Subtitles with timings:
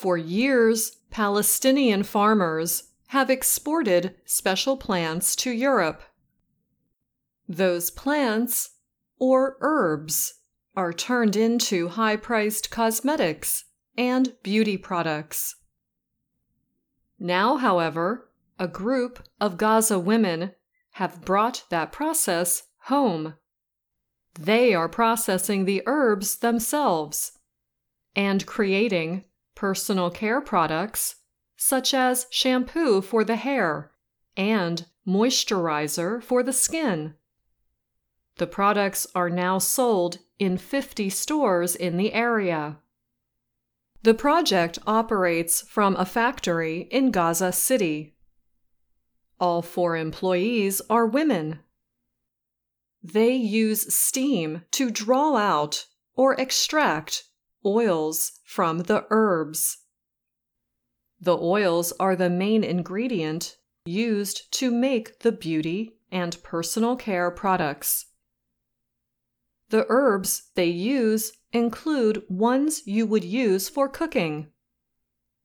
[0.00, 6.02] For years, Palestinian farmers have exported special plants to Europe.
[7.46, 8.76] Those plants,
[9.18, 10.40] or herbs,
[10.74, 15.56] are turned into high priced cosmetics and beauty products.
[17.18, 20.52] Now, however, a group of Gaza women
[20.92, 23.34] have brought that process home.
[24.32, 27.32] They are processing the herbs themselves
[28.16, 29.24] and creating
[29.54, 31.16] personal care products
[31.56, 33.90] such as shampoo for the hair
[34.36, 37.14] and moisturizer for the skin.
[38.36, 42.78] The products are now sold in 50 stores in the area.
[44.02, 48.16] The project operates from a factory in Gaza City.
[49.38, 51.60] All four employees are women.
[53.02, 57.24] They use steam to draw out or extract
[57.64, 59.78] oils from the herbs.
[61.20, 68.06] The oils are the main ingredient used to make the beauty and personal care products.
[69.68, 74.48] The herbs they use include ones you would use for cooking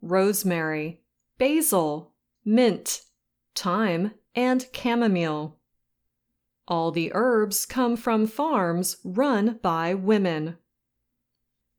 [0.02, 1.02] rosemary,
[1.40, 2.14] basil,
[2.44, 3.02] mint,
[3.56, 5.58] thyme, and chamomile.
[6.68, 10.58] All the herbs come from farms run by women.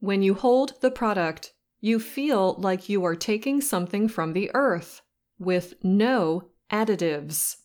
[0.01, 5.03] When you hold the product, you feel like you are taking something from the earth
[5.39, 7.57] with no additives.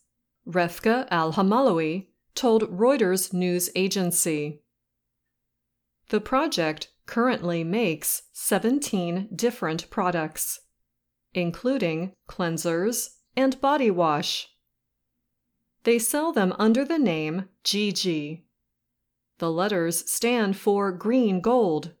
[0.46, 4.62] Refka Al Hamalawi told Reuters news agency.
[6.08, 10.60] The project currently makes 17 different products,
[11.34, 14.48] including cleansers and body wash.
[15.84, 18.42] They sell them under the name GG.
[19.38, 21.94] The letters stand for green gold.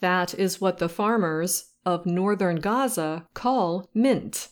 [0.00, 4.48] That is what the farmers of northern Gaza call mint.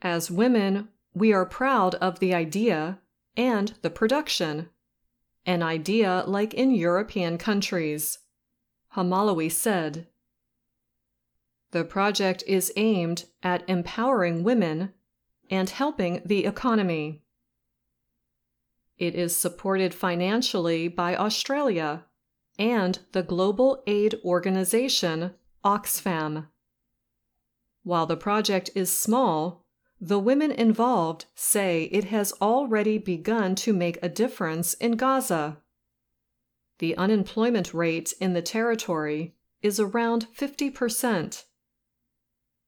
[0.00, 3.00] As women, we are proud of the idea
[3.36, 4.70] and the production
[5.48, 8.18] an idea like in European countries.
[8.94, 10.06] Hamalawi said.
[11.70, 14.92] The project is aimed at empowering women
[15.50, 17.22] and helping the economy.
[18.98, 22.04] It is supported financially by Australia
[22.58, 26.48] and the global aid organization Oxfam.
[27.82, 29.64] While the project is small,
[30.00, 35.58] the women involved say it has already begun to make a difference in Gaza.
[36.78, 41.44] The unemployment rate in the territory is around 50%.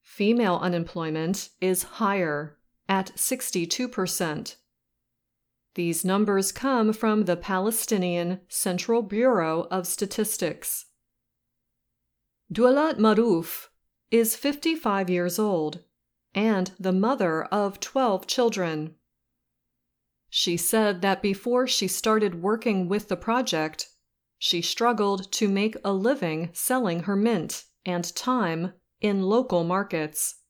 [0.01, 2.57] Female unemployment is higher,
[2.89, 4.55] at 62%.
[5.75, 10.87] These numbers come from the Palestinian Central Bureau of Statistics.
[12.51, 13.69] Dualat Maruf
[14.09, 15.83] is 55 years old
[16.33, 18.95] and the mother of 12 children.
[20.29, 23.87] She said that before she started working with the project,
[24.37, 30.40] she struggled to make a living selling her mint and thyme in local markets.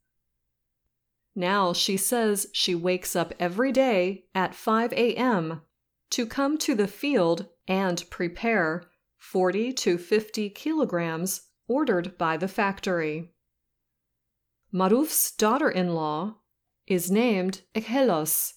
[1.35, 5.61] Now she says she wakes up every day at 5 a.m.
[6.09, 8.83] to come to the field and prepare
[9.17, 13.31] 40 to 50 kilograms ordered by the factory.
[14.73, 16.37] Maruf's daughter in law
[16.87, 18.53] is named Ekhelos.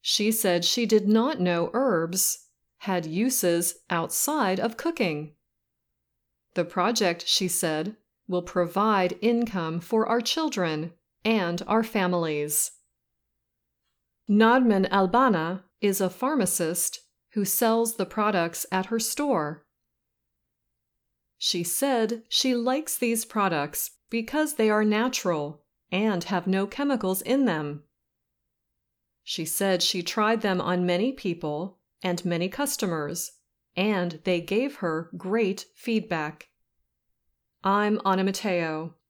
[0.00, 2.48] She said she did not know herbs
[2.78, 5.34] had uses outside of cooking.
[6.54, 10.94] The project, she said, will provide income for our children
[11.24, 12.72] and our families.
[14.28, 17.00] Nadman Albana is a pharmacist
[17.32, 19.64] who sells the products at her store.
[21.38, 27.44] She said she likes these products because they are natural and have no chemicals in
[27.44, 27.84] them.
[29.22, 33.32] She said she tried them on many people and many customers,
[33.76, 36.48] and they gave her great feedback.
[37.62, 38.94] I'm Anna Matteo.